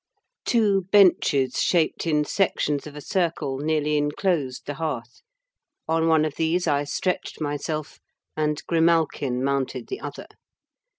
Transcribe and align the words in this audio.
Two 0.45 0.85
benches, 0.91 1.61
shaped 1.61 2.07
in 2.07 2.25
sections 2.25 2.87
of 2.87 2.95
a 2.95 3.01
circle, 3.01 3.59
nearly 3.59 3.97
enclosed 3.97 4.65
the 4.65 4.73
hearth; 4.73 5.21
on 5.87 6.07
one 6.07 6.25
of 6.25 6.37
these 6.37 6.65
I 6.65 6.85
stretched 6.85 7.39
myself, 7.39 7.99
and 8.35 8.65
Grimalkin 8.65 9.43
mounted 9.43 9.89
the 9.89 9.99
other. 9.99 10.25